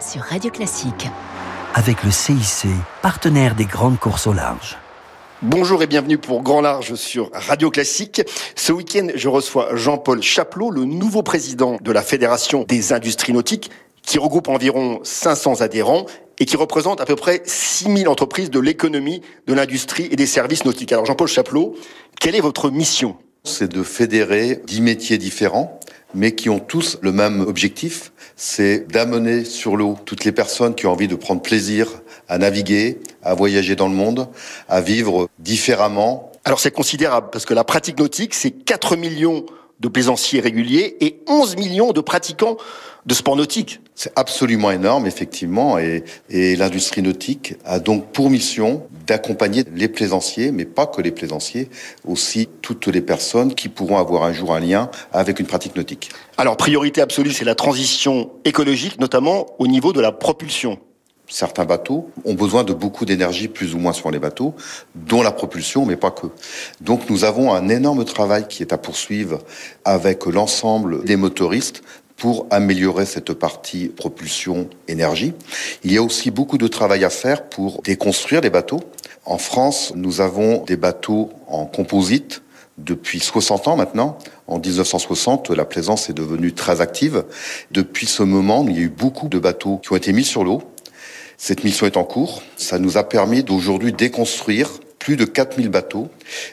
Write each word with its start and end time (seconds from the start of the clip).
sur 0.00 0.22
Radio 0.22 0.50
Classique. 0.50 1.08
Avec 1.74 2.02
le 2.04 2.10
CIC, 2.10 2.68
partenaire 3.02 3.54
des 3.54 3.66
grandes 3.66 3.98
courses 3.98 4.26
au 4.26 4.32
large. 4.32 4.78
Bonjour 5.42 5.82
et 5.82 5.86
bienvenue 5.86 6.16
pour 6.16 6.42
Grand 6.42 6.62
Large 6.62 6.94
sur 6.94 7.30
Radio 7.32 7.70
Classique. 7.70 8.22
Ce 8.54 8.72
week-end, 8.72 9.08
je 9.14 9.28
reçois 9.28 9.76
Jean-Paul 9.76 10.22
Chaplot, 10.22 10.70
le 10.70 10.84
nouveau 10.84 11.22
président 11.22 11.76
de 11.82 11.92
la 11.92 12.02
Fédération 12.02 12.64
des 12.66 12.94
industries 12.94 13.34
nautiques, 13.34 13.70
qui 14.02 14.18
regroupe 14.18 14.48
environ 14.48 15.00
500 15.02 15.60
adhérents 15.60 16.06
et 16.38 16.46
qui 16.46 16.56
représente 16.56 17.00
à 17.00 17.04
peu 17.04 17.16
près 17.16 17.42
6000 17.44 18.08
entreprises 18.08 18.50
de 18.50 18.60
l'économie, 18.60 19.20
de 19.46 19.52
l'industrie 19.52 20.08
et 20.10 20.16
des 20.16 20.26
services 20.26 20.64
nautiques. 20.64 20.92
Alors 20.92 21.04
Jean-Paul 21.04 21.28
Chaplot, 21.28 21.76
quelle 22.18 22.36
est 22.36 22.40
votre 22.40 22.70
mission? 22.70 23.16
C'est 23.44 23.70
de 23.70 23.82
fédérer 23.82 24.62
10 24.66 24.80
métiers 24.80 25.18
différents 25.18 25.78
mais 26.16 26.32
qui 26.34 26.48
ont 26.48 26.58
tous 26.58 26.98
le 27.02 27.12
même 27.12 27.40
objectif, 27.40 28.12
c'est 28.36 28.86
d'amener 28.92 29.44
sur 29.44 29.76
l'eau 29.76 29.96
toutes 30.04 30.24
les 30.24 30.32
personnes 30.32 30.74
qui 30.74 30.86
ont 30.86 30.92
envie 30.92 31.08
de 31.08 31.16
prendre 31.16 31.40
plaisir 31.40 31.88
à 32.28 32.36
naviguer, 32.38 33.00
à 33.22 33.34
voyager 33.34 33.76
dans 33.76 33.88
le 33.88 33.94
monde, 33.94 34.28
à 34.68 34.82
vivre 34.82 35.28
différemment. 35.38 36.30
Alors 36.44 36.60
c'est 36.60 36.70
considérable 36.70 37.28
parce 37.32 37.46
que 37.46 37.54
la 37.54 37.64
pratique 37.64 37.98
nautique, 37.98 38.34
c'est 38.34 38.50
4 38.50 38.96
millions 38.96 39.46
de 39.80 39.88
plaisanciers 39.88 40.40
réguliers 40.40 40.96
et 41.00 41.20
11 41.26 41.56
millions 41.56 41.92
de 41.92 42.00
pratiquants 42.00 42.56
de 43.06 43.14
sport 43.14 43.36
nautique. 43.36 43.80
C'est 43.94 44.12
absolument 44.16 44.70
énorme, 44.70 45.06
effectivement, 45.06 45.78
et, 45.78 46.04
et 46.28 46.56
l'industrie 46.56 47.02
nautique 47.02 47.54
a 47.64 47.78
donc 47.78 48.06
pour 48.12 48.30
mission 48.30 48.82
d'accompagner 49.06 49.64
les 49.74 49.88
plaisanciers, 49.88 50.50
mais 50.52 50.64
pas 50.64 50.86
que 50.86 51.00
les 51.00 51.12
plaisanciers, 51.12 51.70
aussi 52.06 52.48
toutes 52.62 52.86
les 52.86 53.00
personnes 53.00 53.54
qui 53.54 53.68
pourront 53.68 53.98
avoir 53.98 54.24
un 54.24 54.32
jour 54.32 54.54
un 54.54 54.60
lien 54.60 54.90
avec 55.12 55.40
une 55.40 55.46
pratique 55.46 55.76
nautique. 55.76 56.10
Alors, 56.36 56.56
priorité 56.56 57.00
absolue, 57.00 57.32
c'est 57.32 57.44
la 57.44 57.54
transition 57.54 58.30
écologique, 58.44 59.00
notamment 59.00 59.46
au 59.58 59.66
niveau 59.66 59.92
de 59.92 60.00
la 60.00 60.12
propulsion 60.12 60.78
certains 61.28 61.64
bateaux 61.64 62.10
ont 62.24 62.34
besoin 62.34 62.64
de 62.64 62.72
beaucoup 62.72 63.04
d'énergie, 63.04 63.48
plus 63.48 63.74
ou 63.74 63.78
moins 63.78 63.92
sur 63.92 64.10
les 64.10 64.18
bateaux, 64.18 64.54
dont 64.94 65.22
la 65.22 65.32
propulsion, 65.32 65.84
mais 65.84 65.96
pas 65.96 66.10
que. 66.10 66.26
Donc 66.80 67.08
nous 67.10 67.24
avons 67.24 67.52
un 67.52 67.68
énorme 67.68 68.04
travail 68.04 68.46
qui 68.48 68.62
est 68.62 68.72
à 68.72 68.78
poursuivre 68.78 69.40
avec 69.84 70.26
l'ensemble 70.26 71.04
des 71.04 71.16
motoristes 71.16 71.82
pour 72.16 72.46
améliorer 72.50 73.06
cette 73.06 73.32
partie 73.34 73.88
propulsion 73.88 74.68
énergie. 74.88 75.34
Il 75.84 75.92
y 75.92 75.98
a 75.98 76.02
aussi 76.02 76.30
beaucoup 76.30 76.58
de 76.58 76.66
travail 76.66 77.04
à 77.04 77.10
faire 77.10 77.48
pour 77.48 77.82
déconstruire 77.82 78.40
les 78.40 78.50
bateaux. 78.50 78.80
En 79.24 79.38
France, 79.38 79.92
nous 79.94 80.20
avons 80.20 80.64
des 80.64 80.76
bateaux 80.76 81.30
en 81.48 81.66
composite 81.66 82.42
depuis 82.78 83.20
60 83.20 83.68
ans 83.68 83.76
maintenant. 83.76 84.18
En 84.46 84.58
1960, 84.58 85.50
la 85.50 85.64
plaisance 85.64 86.08
est 86.08 86.14
devenue 86.14 86.52
très 86.52 86.80
active. 86.80 87.24
Depuis 87.70 88.06
ce 88.06 88.22
moment, 88.22 88.64
il 88.68 88.76
y 88.76 88.80
a 88.80 88.82
eu 88.82 88.88
beaucoup 88.88 89.28
de 89.28 89.38
bateaux 89.38 89.78
qui 89.78 89.92
ont 89.92 89.96
été 89.96 90.12
mis 90.12 90.24
sur 90.24 90.44
l'eau. 90.44 90.62
Cette 91.38 91.64
mission 91.64 91.86
est 91.86 91.96
en 91.96 92.04
cours. 92.04 92.42
Ça 92.56 92.78
nous 92.78 92.96
a 92.96 93.04
permis 93.04 93.42
d'aujourd'hui 93.42 93.92
déconstruire 93.92 94.70
plus 95.06 95.16
de 95.16 95.24
4000 95.24 95.68
bateaux. 95.68 96.08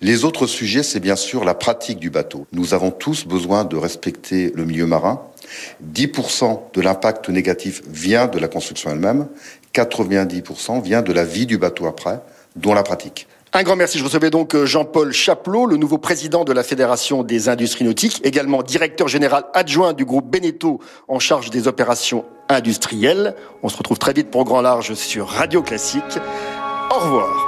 Les 0.00 0.24
autres 0.24 0.46
sujets, 0.46 0.82
c'est 0.82 1.00
bien 1.00 1.16
sûr 1.16 1.44
la 1.44 1.52
pratique 1.52 1.98
du 1.98 2.08
bateau. 2.08 2.46
Nous 2.52 2.72
avons 2.72 2.90
tous 2.90 3.26
besoin 3.26 3.64
de 3.64 3.76
respecter 3.76 4.52
le 4.54 4.64
milieu 4.64 4.86
marin. 4.86 5.20
10% 5.86 6.58
de 6.72 6.80
l'impact 6.80 7.28
négatif 7.28 7.82
vient 7.86 8.26
de 8.26 8.38
la 8.38 8.48
construction 8.48 8.90
elle-même, 8.90 9.28
90% 9.74 10.80
vient 10.82 11.02
de 11.02 11.12
la 11.12 11.24
vie 11.24 11.44
du 11.44 11.58
bateau 11.58 11.84
après, 11.86 12.20
dont 12.56 12.72
la 12.72 12.82
pratique. 12.82 13.28
Un 13.52 13.62
grand 13.64 13.76
merci. 13.76 13.98
Je 13.98 14.04
recevais 14.04 14.30
donc 14.30 14.54
euh, 14.54 14.64
Jean-Paul 14.64 15.12
Chaplot, 15.12 15.66
le 15.66 15.76
nouveau 15.76 15.98
président 15.98 16.44
de 16.44 16.54
la 16.54 16.62
Fédération 16.62 17.24
des 17.24 17.50
industries 17.50 17.84
nautiques, 17.84 18.22
également 18.24 18.62
directeur 18.62 19.08
général 19.08 19.44
adjoint 19.52 19.92
du 19.92 20.06
groupe 20.06 20.30
Beneteau 20.30 20.80
en 21.06 21.18
charge 21.18 21.50
des 21.50 21.68
opérations 21.68 22.24
industrielles. 22.48 23.34
On 23.62 23.68
se 23.68 23.76
retrouve 23.76 23.98
très 23.98 24.14
vite 24.14 24.30
pour 24.30 24.44
Grand 24.44 24.62
Large 24.62 24.94
sur 24.94 25.28
Radio 25.28 25.60
Classique. 25.60 26.18
Au 26.90 26.98
revoir. 26.98 27.47